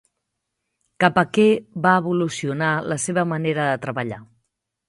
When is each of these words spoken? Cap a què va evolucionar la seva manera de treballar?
Cap 1.03 1.19
a 1.23 1.25
què 1.37 1.45
va 1.85 1.93
evolucionar 2.03 2.73
la 2.95 3.01
seva 3.07 3.29
manera 3.35 3.71
de 3.73 3.79
treballar? 3.85 4.23